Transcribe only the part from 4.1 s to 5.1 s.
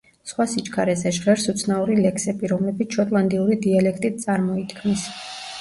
წარმოითქმის.